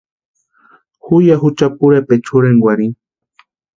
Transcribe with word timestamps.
Ju 1.05 1.15
ya 1.27 1.35
jucha 1.41 1.67
pʼorhepecha 1.77 2.25
jorhenkwarhini. 2.27 2.95